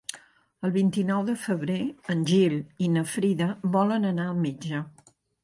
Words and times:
El 0.67 0.71
vint-i-nou 0.77 1.19
de 1.27 1.35
febrer 1.41 1.75
en 2.13 2.23
Gil 2.31 2.57
i 2.87 2.89
na 2.95 3.05
Frida 3.13 3.51
volen 3.77 4.09
anar 4.15 4.27
al 4.33 4.43
metge. 4.49 4.83